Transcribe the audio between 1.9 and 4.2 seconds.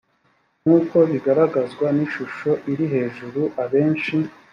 n ishusho iri hejuru abenshi